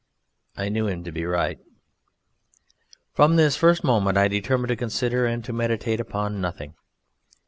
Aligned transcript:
I 0.57 0.69
knew 0.69 0.87
him 0.87 1.03
to 1.03 1.11
be 1.11 1.27
right. 1.27 1.59
From 3.13 3.35
this 3.35 3.55
first 3.55 3.83
moment 3.83 4.17
I 4.17 4.27
determined 4.27 4.69
to 4.69 4.75
consider 4.75 5.27
and 5.27 5.45
to 5.45 5.53
meditate 5.53 5.99
upon 5.99 6.41
Nothing. 6.41 6.73